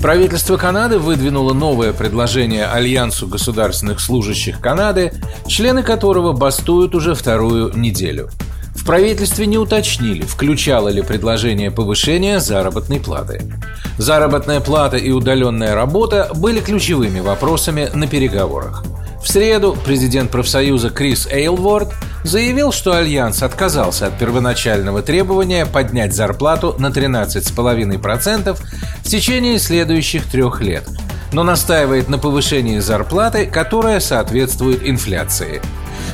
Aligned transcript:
Правительство 0.00 0.56
Канады 0.56 0.98
выдвинуло 0.98 1.52
новое 1.52 1.92
предложение 1.92 2.66
Альянсу 2.66 3.26
государственных 3.26 4.00
служащих 4.00 4.60
Канады, 4.60 5.12
члены 5.46 5.82
которого 5.82 6.32
бастуют 6.32 6.94
уже 6.94 7.14
вторую 7.14 7.76
неделю. 7.76 8.30
В 8.74 8.84
правительстве 8.84 9.46
не 9.46 9.58
уточнили, 9.58 10.22
включало 10.22 10.90
ли 10.90 11.02
предложение 11.02 11.70
повышения 11.70 12.38
заработной 12.38 13.00
платы. 13.00 13.42
Заработная 13.98 14.60
плата 14.60 14.96
и 14.96 15.10
удаленная 15.10 15.74
работа 15.74 16.30
были 16.34 16.60
ключевыми 16.60 17.20
вопросами 17.20 17.88
на 17.92 18.06
переговорах. 18.06 18.84
В 19.26 19.28
среду 19.28 19.76
президент 19.84 20.30
профсоюза 20.30 20.88
Крис 20.88 21.26
Эйлворд 21.26 21.92
заявил, 22.22 22.70
что 22.70 22.92
Альянс 22.96 23.42
отказался 23.42 24.06
от 24.06 24.16
первоначального 24.20 25.02
требования 25.02 25.66
поднять 25.66 26.14
зарплату 26.14 26.76
на 26.78 26.86
13,5% 26.86 28.56
в 28.56 29.02
течение 29.02 29.58
следующих 29.58 30.26
трех 30.26 30.60
лет, 30.60 30.88
но 31.32 31.42
настаивает 31.42 32.08
на 32.08 32.18
повышении 32.18 32.78
зарплаты, 32.78 33.46
которая 33.46 33.98
соответствует 33.98 34.88
инфляции. 34.88 35.60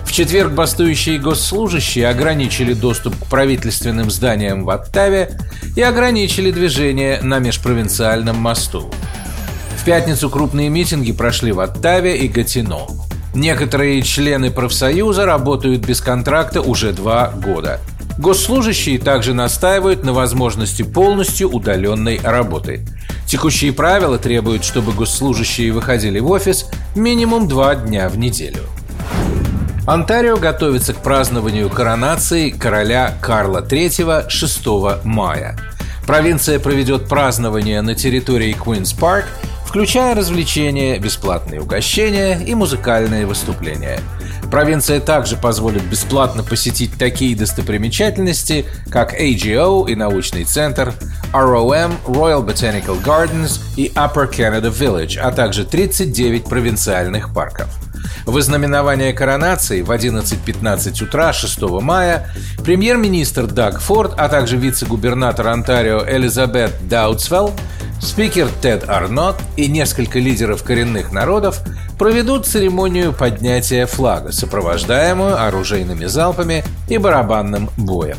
В 0.06 0.12
четверг 0.12 0.52
бастующие 0.52 1.18
госслужащие 1.18 2.08
ограничили 2.08 2.72
доступ 2.72 3.14
к 3.22 3.26
правительственным 3.26 4.10
зданиям 4.10 4.64
в 4.64 4.70
Оттаве 4.70 5.38
и 5.76 5.82
ограничили 5.82 6.50
движение 6.50 7.20
на 7.20 7.40
межпровинциальном 7.40 8.36
мосту. 8.36 8.90
В 9.76 9.84
пятницу 9.84 10.30
крупные 10.30 10.70
митинги 10.70 11.12
прошли 11.12 11.52
в 11.52 11.60
Оттаве 11.60 12.16
и 12.16 12.28
Гатино. 12.28 12.86
Некоторые 13.34 14.02
члены 14.02 14.50
профсоюза 14.50 15.24
работают 15.24 15.84
без 15.86 16.00
контракта 16.00 16.60
уже 16.60 16.92
два 16.92 17.28
года. 17.28 17.80
Госслужащие 18.18 18.98
также 18.98 19.32
настаивают 19.32 20.04
на 20.04 20.12
возможности 20.12 20.82
полностью 20.82 21.48
удаленной 21.48 22.20
работы. 22.22 22.86
Текущие 23.26 23.72
правила 23.72 24.18
требуют, 24.18 24.64
чтобы 24.64 24.92
госслужащие 24.92 25.72
выходили 25.72 26.20
в 26.20 26.30
офис 26.30 26.66
минимум 26.94 27.48
два 27.48 27.74
дня 27.74 28.10
в 28.10 28.18
неделю. 28.18 28.64
Онтарио 29.86 30.36
готовится 30.36 30.92
к 30.92 31.02
празднованию 31.02 31.70
коронации 31.70 32.50
короля 32.50 33.14
Карла 33.20 33.66
III 33.66 34.28
6 34.28 34.66
мая. 35.04 35.58
Провинция 36.06 36.60
проведет 36.60 37.08
празднование 37.08 37.80
на 37.80 37.94
территории 37.94 38.52
Куинс 38.52 38.92
Парк 38.92 39.24
включая 39.72 40.14
развлечения, 40.14 40.98
бесплатные 40.98 41.62
угощения 41.62 42.38
и 42.38 42.54
музыкальные 42.54 43.24
выступления. 43.24 44.00
Провинция 44.50 45.00
также 45.00 45.38
позволит 45.38 45.82
бесплатно 45.84 46.42
посетить 46.42 46.98
такие 46.98 47.34
достопримечательности, 47.34 48.66
как 48.90 49.18
AGO 49.18 49.88
и 49.88 49.94
научный 49.94 50.44
центр, 50.44 50.92
ROM, 51.32 51.90
Royal 52.04 52.44
Botanical 52.44 53.02
Gardens 53.02 53.60
и 53.78 53.86
Upper 53.94 54.30
Canada 54.30 54.70
Village, 54.70 55.16
а 55.18 55.32
также 55.32 55.64
39 55.64 56.44
провинциальных 56.44 57.32
парков. 57.32 57.70
В 58.26 58.36
ознаменование 58.36 59.14
коронации 59.14 59.80
в 59.80 59.90
11.15 59.90 61.02
утра 61.02 61.32
6 61.32 61.62
мая 61.80 62.28
премьер-министр 62.62 63.46
Даг 63.46 63.80
Форд, 63.80 64.12
а 64.18 64.28
также 64.28 64.58
вице-губернатор 64.58 65.48
Онтарио 65.48 66.04
Элизабет 66.06 66.72
Даутсвелл 66.88 67.54
Спикер 68.02 68.48
Тед 68.60 68.88
Арнот 68.88 69.36
и 69.56 69.68
несколько 69.68 70.18
лидеров 70.18 70.64
коренных 70.64 71.12
народов 71.12 71.60
проведут 71.98 72.46
церемонию 72.46 73.12
поднятия 73.12 73.86
флага, 73.86 74.32
сопровождаемую 74.32 75.40
оружейными 75.40 76.06
залпами 76.06 76.64
и 76.88 76.98
барабанным 76.98 77.70
боем. 77.76 78.18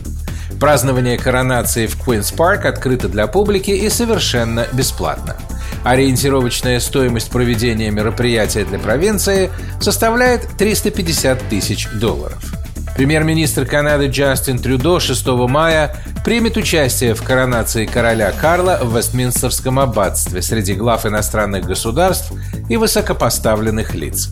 Празднование 0.60 1.18
коронации 1.18 1.88
в 1.88 1.98
Куинс 1.98 2.32
Парк 2.32 2.66
открыто 2.66 3.10
для 3.10 3.28
публики 3.28 3.72
и 3.72 3.90
совершенно 3.90 4.66
бесплатно. 4.72 5.36
Ориентировочная 5.84 6.80
стоимость 6.80 7.30
проведения 7.30 7.92
мероприятия 7.92 8.64
для 8.64 8.80
провинции 8.80 9.52
составляет 9.82 10.48
350 10.58 11.50
тысяч 11.50 11.90
долларов. 12.00 12.63
Премьер-министр 12.96 13.66
Канады 13.66 14.08
Джастин 14.08 14.60
Трюдо 14.60 15.00
6 15.00 15.26
мая 15.48 15.96
примет 16.24 16.58
участие 16.58 17.16
в 17.16 17.24
коронации 17.24 17.86
короля 17.86 18.32
Карла 18.32 18.80
в 18.82 18.96
Вестминстерском 18.96 19.80
аббатстве 19.80 20.44
среди 20.44 20.76
глав 20.76 21.06
иностранных 21.06 21.66
государств 21.66 22.32
и 22.70 22.78
высокопоставленных 22.78 23.96
лиц. 23.96 24.30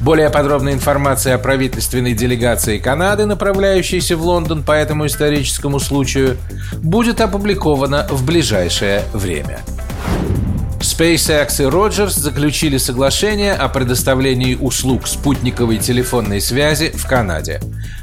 Более 0.00 0.28
подробная 0.28 0.74
информация 0.74 1.34
о 1.34 1.38
правительственной 1.38 2.12
делегации 2.12 2.78
Канады, 2.78 3.24
направляющейся 3.24 4.18
в 4.18 4.22
Лондон 4.22 4.62
по 4.62 4.72
этому 4.72 5.06
историческому 5.06 5.80
случаю, 5.80 6.36
будет 6.82 7.22
опубликована 7.22 8.06
в 8.10 8.24
ближайшее 8.24 9.02
время. 9.14 9.60
SpaceX 10.84 11.62
и 11.62 11.70
Rogers 11.70 12.10
заключили 12.10 12.76
соглашение 12.76 13.54
о 13.54 13.70
предоставлении 13.70 14.54
услуг 14.54 15.06
спутниковой 15.06 15.78
телефонной 15.78 16.42
связи 16.42 16.90
в 16.94 17.06
Канаде. 17.06 17.60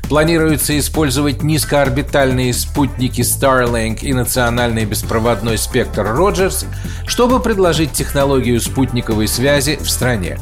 Планируется 0.10 0.78
использовать 0.78 1.44
низкоорбитальные 1.44 2.54
спутники 2.54 3.22
Starlink 3.22 4.00
и 4.02 4.14
национальный 4.14 4.86
беспроводной 4.86 5.60
спектр 5.60 6.02
Rogers, 6.02 6.66
чтобы 7.06 7.40
предложить 7.40 7.94
технологию 7.94 8.60
спутниковой 8.60 9.28
связи 9.28 9.78
в 9.78 9.88
стране. 9.88 10.40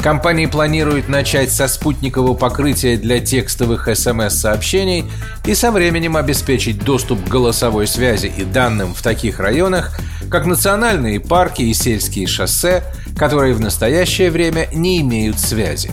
Компания 0.00 0.46
планирует 0.46 1.08
начать 1.08 1.50
со 1.50 1.66
спутникового 1.66 2.34
покрытия 2.34 2.96
для 2.96 3.18
текстовых 3.18 3.88
смс-сообщений 3.94 5.04
и 5.44 5.54
со 5.54 5.72
временем 5.72 6.16
обеспечить 6.16 6.78
доступ 6.78 7.24
к 7.24 7.28
голосовой 7.28 7.88
связи 7.88 8.26
и 8.26 8.44
данным 8.44 8.94
в 8.94 9.02
таких 9.02 9.40
районах, 9.40 9.98
как 10.30 10.46
национальные 10.46 11.18
парки 11.18 11.62
и 11.62 11.74
сельские 11.74 12.28
шоссе, 12.28 12.84
которые 13.16 13.54
в 13.54 13.60
настоящее 13.60 14.30
время 14.30 14.68
не 14.72 15.00
имеют 15.00 15.40
связи. 15.40 15.90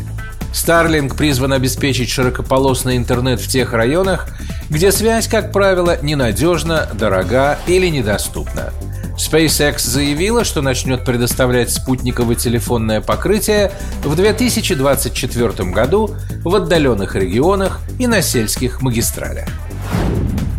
Starlink 0.54 1.18
призван 1.18 1.52
обеспечить 1.52 2.10
широкополосный 2.10 2.96
интернет 2.96 3.42
в 3.42 3.48
тех 3.48 3.74
районах, 3.74 4.28
где 4.70 4.92
связь, 4.92 5.28
как 5.28 5.52
правило, 5.52 5.98
ненадежна, 6.02 6.88
дорога 6.94 7.58
или 7.68 7.88
недоступна. 7.88 8.72
SpaceX 9.18 9.80
заявила, 9.80 10.44
что 10.44 10.62
начнет 10.62 11.06
предоставлять 11.06 11.72
спутниковое 11.72 12.36
телефонное 12.36 13.02
покрытие 13.02 13.72
в 14.04 14.16
2024 14.16 15.72
году 15.72 16.12
в 16.44 16.56
отдаленных 16.56 17.16
регионах 17.16 17.80
и 18.00 18.08
на 18.08 18.22
сельских 18.22 18.82
магистралях. 18.82 19.48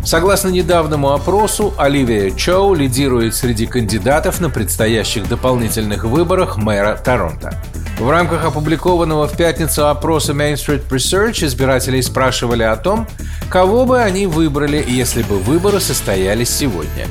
Согласно 0.07 0.47
недавнему 0.47 1.11
опросу, 1.11 1.73
Оливия 1.77 2.31
Чоу 2.31 2.73
лидирует 2.73 3.35
среди 3.35 3.65
кандидатов 3.65 4.39
на 4.39 4.49
предстоящих 4.49 5.27
дополнительных 5.27 6.05
выборах 6.05 6.55
мэра 6.55 6.95
Торонто. 6.95 7.61
В 7.99 8.09
рамках 8.09 8.45
опубликованного 8.45 9.27
в 9.27 9.35
пятницу 9.35 9.89
опроса 9.89 10.31
Main 10.31 10.53
Street 10.53 10.87
Research 10.89 11.45
избирателей 11.45 12.01
спрашивали 12.01 12.63
о 12.63 12.77
том, 12.77 13.05
кого 13.49 13.85
бы 13.85 14.01
они 14.01 14.27
выбрали, 14.27 14.81
если 14.87 15.23
бы 15.23 15.39
выборы 15.39 15.81
состоялись 15.81 16.49
сегодня. 16.49 17.07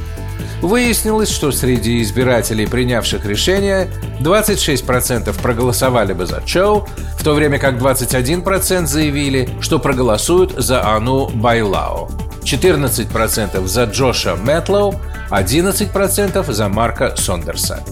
Выяснилось, 0.62 1.30
что 1.30 1.52
среди 1.52 2.02
избирателей, 2.02 2.66
принявших 2.66 3.24
решение, 3.26 3.88
26% 4.20 5.40
проголосовали 5.40 6.12
бы 6.12 6.26
за 6.26 6.42
Чоу, 6.44 6.86
в 7.18 7.24
то 7.24 7.34
время 7.34 7.58
как 7.58 7.74
21% 7.74 8.86
заявили, 8.86 9.48
что 9.60 9.78
проголосуют 9.78 10.52
за 10.56 10.86
Ану 10.86 11.28
Байлао, 11.28 12.08
14% 12.42 13.66
за 13.66 13.84
Джоша 13.84 14.36
Мэтлоу, 14.36 14.94
11% 15.30 16.52
за 16.52 16.68
Марка 16.68 17.14
Сондерса. 17.16 17.82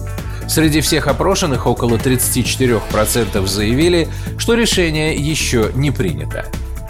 Среди 0.47 0.81
всех 0.81 1.07
опрошенных 1.07 1.65
около 1.65 1.95
34% 1.95 3.45
заявили, 3.47 4.07
что 4.37 4.53
решение 4.53 5.15
еще 5.15 5.71
не 5.73 5.91
принято. 5.91 6.45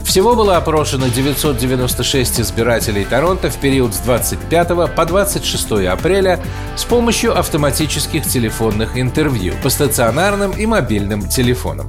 Всего 0.05 0.35
было 0.35 0.55
опрошено 0.55 1.07
996 1.07 2.39
избирателей 2.39 3.05
Торонто 3.05 3.49
в 3.49 3.57
период 3.57 3.93
с 3.93 3.97
25 3.97 4.95
по 4.95 5.05
26 5.05 5.71
апреля 5.87 6.39
с 6.77 6.85
помощью 6.85 7.37
автоматических 7.37 8.25
телефонных 8.25 8.97
интервью 8.97 9.55
по 9.63 9.69
стационарным 9.69 10.51
и 10.51 10.65
мобильным 10.67 11.27
телефонам. 11.27 11.87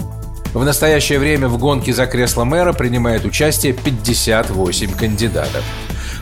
В 0.54 0.64
настоящее 0.64 1.18
время 1.18 1.48
в 1.48 1.58
гонке 1.58 1.92
за 1.92 2.06
кресло 2.06 2.44
мэра 2.44 2.72
принимает 2.72 3.26
участие 3.26 3.74
58 3.74 4.92
кандидатов. 4.96 5.62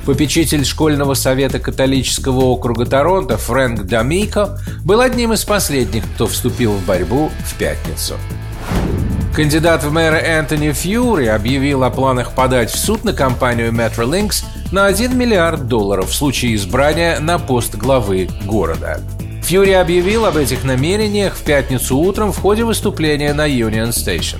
Попечитель 0.04 0.64
школьного 0.64 1.14
совета 1.14 1.60
католического 1.60 2.40
округа 2.40 2.84
Торонто 2.84 3.38
Фрэнк 3.38 3.84
Дамико 3.84 4.58
был 4.84 5.00
одним 5.00 5.32
из 5.32 5.44
последних, 5.44 6.04
кто 6.14 6.26
вступил 6.26 6.72
в 6.72 6.84
борьбу 6.84 7.30
в 7.46 7.54
пятницу. 7.54 8.16
Кандидат 9.34 9.82
в 9.82 9.90
мэра 9.90 10.14
Энтони 10.14 10.70
Фьюри 10.70 11.26
объявил 11.26 11.82
о 11.82 11.90
планах 11.90 12.36
подать 12.36 12.70
в 12.70 12.78
суд 12.78 13.02
на 13.02 13.12
компанию 13.12 13.72
Metrolinx 13.72 14.44
на 14.70 14.86
1 14.86 15.18
миллиард 15.18 15.66
долларов 15.66 16.10
в 16.10 16.14
случае 16.14 16.54
избрания 16.54 17.18
на 17.18 17.40
пост 17.40 17.74
главы 17.74 18.28
города. 18.44 19.00
Фьюри 19.42 19.72
объявил 19.72 20.24
об 20.26 20.36
этих 20.36 20.62
намерениях 20.62 21.34
в 21.34 21.42
пятницу 21.42 21.96
утром 21.96 22.30
в 22.30 22.38
ходе 22.38 22.62
выступления 22.62 23.34
на 23.34 23.48
Union 23.48 23.88
Station. 23.88 24.38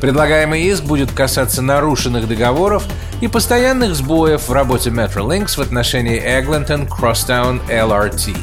Предлагаемый 0.00 0.60
иск 0.62 0.82
будет 0.82 1.12
касаться 1.12 1.62
нарушенных 1.62 2.26
договоров 2.26 2.82
и 3.20 3.28
постоянных 3.28 3.94
сбоев 3.94 4.48
в 4.48 4.52
работе 4.52 4.90
Metrolinx 4.90 5.56
в 5.56 5.60
отношении 5.60 6.20
Eglinton 6.20 6.88
Crosstown 6.88 7.60
LRT. 7.68 8.34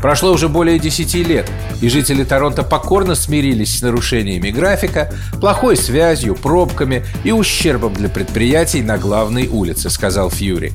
Прошло 0.00 0.32
уже 0.32 0.48
более 0.48 0.78
10 0.78 1.14
лет, 1.26 1.50
и 1.80 1.88
жители 1.88 2.24
Торонто 2.24 2.62
покорно 2.62 3.14
смирились 3.14 3.78
с 3.78 3.82
нарушениями 3.82 4.50
графика, 4.50 5.12
плохой 5.40 5.76
связью, 5.76 6.34
пробками 6.34 7.04
и 7.22 7.32
ущербом 7.32 7.92
для 7.94 8.08
предприятий 8.08 8.82
на 8.82 8.96
главной 8.98 9.46
улице, 9.46 9.90
сказал 9.90 10.30
Фьюри. 10.30 10.72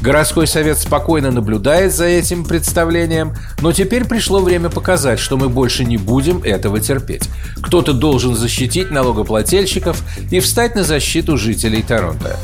Городской 0.00 0.46
совет 0.46 0.78
спокойно 0.78 1.30
наблюдает 1.30 1.94
за 1.94 2.06
этим 2.06 2.44
представлением, 2.44 3.34
но 3.60 3.72
теперь 3.72 4.04
пришло 4.04 4.40
время 4.40 4.68
показать, 4.68 5.20
что 5.20 5.36
мы 5.36 5.48
больше 5.48 5.84
не 5.84 5.96
будем 5.96 6.42
этого 6.42 6.80
терпеть. 6.80 7.28
Кто-то 7.62 7.92
должен 7.92 8.34
защитить 8.34 8.90
налогоплательщиков 8.90 10.02
и 10.30 10.40
встать 10.40 10.74
на 10.74 10.82
защиту 10.82 11.36
жителей 11.36 11.82
Торонто. 11.82 12.38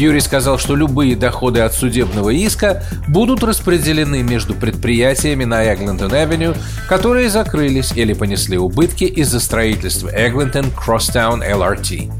Фьюри 0.00 0.20
сказал, 0.20 0.58
что 0.58 0.76
любые 0.76 1.14
доходы 1.14 1.60
от 1.60 1.74
судебного 1.74 2.30
иска 2.30 2.82
будут 3.06 3.42
распределены 3.42 4.22
между 4.22 4.54
предприятиями 4.54 5.44
на 5.44 5.62
Эглинтон-авеню, 5.62 6.54
которые 6.88 7.28
закрылись 7.28 7.92
или 7.92 8.14
понесли 8.14 8.56
убытки 8.56 9.04
из-за 9.04 9.40
строительства 9.40 10.08
Crosstown 10.08 11.46
LRT. 11.46 12.10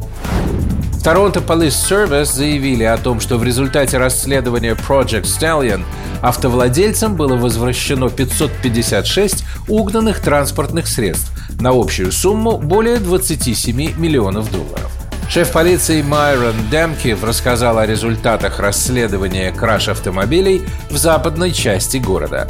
В 0.93 1.03
Торонто 1.03 1.41
Police 1.41 1.69
Service 1.69 2.27
заявили 2.27 2.85
о 2.85 2.99
том, 2.99 3.19
что 3.19 3.39
в 3.39 3.45
результате 3.45 3.97
расследования 3.97 4.75
Project 4.75 5.25
Stallion 5.25 5.83
автовладельцам 6.21 7.17
было 7.17 7.35
возвращено 7.35 8.11
556 8.11 9.43
угнанных 9.69 10.21
транспортных 10.21 10.87
средств 10.87 11.33
на 11.59 11.71
общую 11.71 12.13
сумму 12.13 12.59
более 12.59 12.99
27 12.99 13.99
миллионов 13.99 14.53
долларов. 14.53 15.00
Шеф 15.31 15.53
полиции 15.53 16.03
Майрон 16.03 16.57
Демкив 16.73 17.23
рассказал 17.23 17.79
о 17.79 17.87
результатах 17.87 18.59
расследования 18.59 19.53
краш 19.53 19.87
автомобилей 19.87 20.63
в 20.91 20.97
западной 20.97 21.53
части 21.53 21.99
города. 21.99 22.49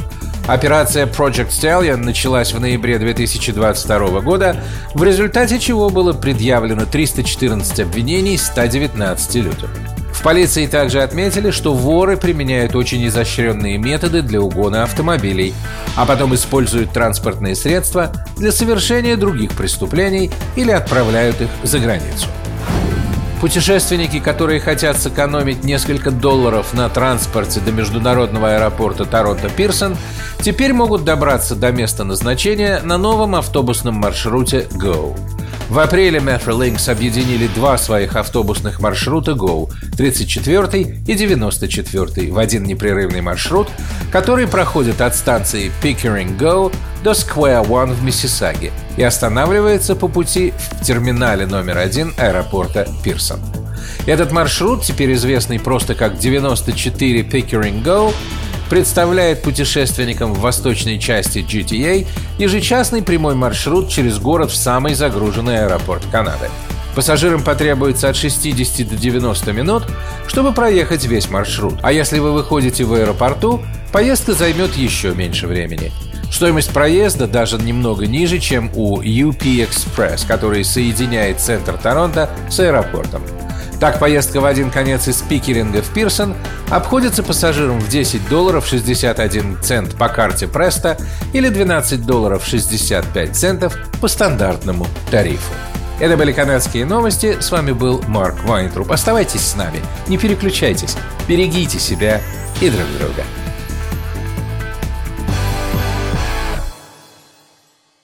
Операция 0.48 1.04
Project 1.04 1.50
Stallion 1.50 1.96
началась 1.96 2.54
в 2.54 2.58
ноябре 2.58 2.98
2022 2.98 4.22
года, 4.22 4.56
в 4.94 5.04
результате 5.04 5.58
чего 5.58 5.90
было 5.90 6.14
предъявлено 6.14 6.86
314 6.86 7.80
обвинений 7.80 8.38
119 8.38 9.34
людям. 9.34 9.68
В 10.14 10.22
полиции 10.22 10.66
также 10.66 11.02
отметили, 11.02 11.50
что 11.50 11.74
воры 11.74 12.16
применяют 12.16 12.74
очень 12.74 13.06
изощренные 13.06 13.76
методы 13.76 14.22
для 14.22 14.40
угона 14.40 14.84
автомобилей, 14.84 15.52
а 15.96 16.06
потом 16.06 16.34
используют 16.34 16.94
транспортные 16.94 17.56
средства 17.56 18.10
для 18.38 18.50
совершения 18.50 19.18
других 19.18 19.52
преступлений 19.52 20.30
или 20.56 20.70
отправляют 20.70 21.42
их 21.42 21.50
за 21.62 21.78
границу. 21.78 22.26
Путешественники, 23.40 24.20
которые 24.20 24.60
хотят 24.60 24.98
сэкономить 24.98 25.64
несколько 25.64 26.10
долларов 26.10 26.74
на 26.74 26.90
транспорте 26.90 27.60
до 27.60 27.72
международного 27.72 28.56
аэропорта 28.56 29.04
Торонто-Пирсон, 29.04 29.96
теперь 30.42 30.74
могут 30.74 31.04
добраться 31.04 31.56
до 31.56 31.72
места 31.72 32.04
назначения 32.04 32.80
на 32.84 32.98
новом 32.98 33.34
автобусном 33.34 33.94
маршруте 33.94 34.68
GO. 34.72 35.16
В 35.70 35.78
апреле 35.78 36.18
Metrolinx 36.18 36.90
объединили 36.90 37.46
два 37.54 37.78
своих 37.78 38.16
автобусных 38.16 38.80
маршрута 38.80 39.32
GO– 39.32 39.70
34 39.96 41.02
и 41.06 41.14
94 41.14 42.32
в 42.32 42.38
один 42.38 42.64
непрерывный 42.64 43.20
маршрут, 43.22 43.68
который 44.12 44.48
проходит 44.48 45.00
от 45.00 45.16
станции 45.16 45.70
Pickering 45.82 46.36
GO 46.36 46.72
до 47.02 47.12
Square 47.12 47.66
One 47.66 47.94
в 47.94 48.02
Миссисаге 48.02 48.72
и 48.96 49.02
останавливается 49.02 49.96
по 49.96 50.08
пути 50.08 50.52
в 50.80 50.84
терминале 50.84 51.46
номер 51.46 51.78
один 51.78 52.12
аэропорта 52.18 52.88
Пирсон. 53.02 53.40
Этот 54.06 54.32
маршрут, 54.32 54.82
теперь 54.82 55.12
известный 55.14 55.58
просто 55.58 55.94
как 55.94 56.18
94 56.18 57.22
Pickering 57.22 57.82
Go, 57.82 58.12
представляет 58.68 59.42
путешественникам 59.42 60.32
в 60.32 60.40
восточной 60.40 60.98
части 60.98 61.38
GTA 61.38 62.06
ежечасный 62.38 63.02
прямой 63.02 63.34
маршрут 63.34 63.88
через 63.88 64.18
город 64.18 64.50
в 64.50 64.56
самый 64.56 64.94
загруженный 64.94 65.64
аэропорт 65.64 66.02
Канады. 66.10 66.48
Пассажирам 66.94 67.42
потребуется 67.42 68.08
от 68.08 68.16
60 68.16 68.88
до 68.88 68.96
90 68.96 69.52
минут, 69.52 69.84
чтобы 70.26 70.52
проехать 70.52 71.04
весь 71.04 71.28
маршрут. 71.28 71.74
А 71.82 71.92
если 71.92 72.18
вы 72.18 72.32
выходите 72.32 72.84
в 72.84 72.94
аэропорту, 72.94 73.60
поездка 73.92 74.32
займет 74.32 74.76
еще 74.76 75.14
меньше 75.14 75.46
времени. 75.46 75.92
Стоимость 76.30 76.72
проезда 76.72 77.26
даже 77.26 77.58
немного 77.58 78.06
ниже, 78.06 78.38
чем 78.38 78.70
у 78.74 79.00
UP 79.02 79.40
Express, 79.40 80.26
который 80.26 80.64
соединяет 80.64 81.40
центр 81.40 81.76
Торонто 81.76 82.30
с 82.48 82.60
аэропортом. 82.60 83.22
Так, 83.80 83.98
поездка 83.98 84.40
в 84.40 84.44
один 84.44 84.70
конец 84.70 85.08
из 85.08 85.22
Пикеринга 85.22 85.80
в 85.80 85.88
Пирсон 85.88 86.34
обходится 86.68 87.22
пассажирам 87.22 87.80
в 87.80 87.88
10 87.88 88.28
долларов 88.28 88.66
61 88.66 89.58
цент 89.62 89.96
по 89.96 90.08
карте 90.08 90.46
Преста 90.46 90.98
или 91.32 91.48
12 91.48 92.04
долларов 92.04 92.44
65 92.44 93.34
центов 93.34 93.76
по 94.02 94.06
стандартному 94.06 94.86
тарифу. 95.10 95.52
Это 95.98 96.16
были 96.18 96.32
канадские 96.32 96.84
новости. 96.84 97.38
С 97.40 97.50
вами 97.50 97.72
был 97.72 98.02
Марк 98.06 98.44
Вайнтруп. 98.44 98.92
Оставайтесь 98.92 99.40
с 99.40 99.56
нами, 99.56 99.80
не 100.08 100.18
переключайтесь, 100.18 100.96
берегите 101.26 101.78
себя 101.78 102.20
и 102.60 102.68
друг 102.68 102.86
друга. 102.98 103.24